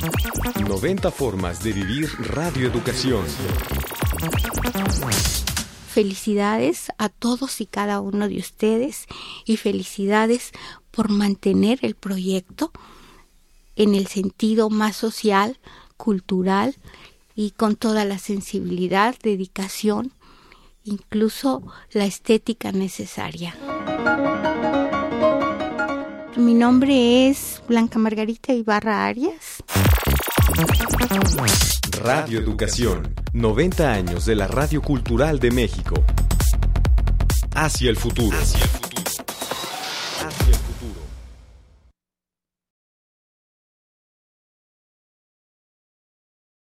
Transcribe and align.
90 0.00 1.10
formas 1.10 1.62
de 1.62 1.72
vivir 1.72 2.08
radioeducación. 2.20 3.24
Felicidades 5.88 6.92
a 6.98 7.08
todos 7.08 7.60
y 7.60 7.66
cada 7.66 8.00
uno 8.00 8.28
de 8.28 8.38
ustedes 8.38 9.06
y 9.44 9.56
felicidades 9.56 10.52
por 10.90 11.08
mantener 11.10 11.80
el 11.82 11.94
proyecto 11.94 12.70
en 13.74 13.94
el 13.94 14.06
sentido 14.06 14.70
más 14.70 14.96
social, 14.96 15.58
cultural 15.96 16.76
y 17.34 17.50
con 17.52 17.76
toda 17.76 18.04
la 18.04 18.18
sensibilidad, 18.18 19.16
dedicación, 19.22 20.12
incluso 20.84 21.62
la 21.92 22.04
estética 22.04 22.72
necesaria. 22.72 23.56
Mi 26.38 26.54
nombre 26.54 27.28
es 27.28 27.60
Blanca 27.66 27.98
Margarita 27.98 28.52
Ibarra 28.52 29.06
Arias. 29.06 29.64
Radio 32.00 32.38
Educación, 32.38 33.12
90 33.32 33.92
años 33.92 34.24
de 34.24 34.36
la 34.36 34.46
Radio 34.46 34.80
Cultural 34.80 35.40
de 35.40 35.50
México. 35.50 35.96
Hacia 37.56 37.90
el 37.90 37.96
futuro. 37.96 38.36